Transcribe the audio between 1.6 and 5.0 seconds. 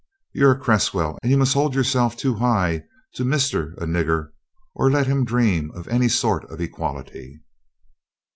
yourself too high to 'Mister' a nigger or